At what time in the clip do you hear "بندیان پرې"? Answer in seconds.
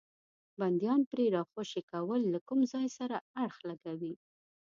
0.59-1.25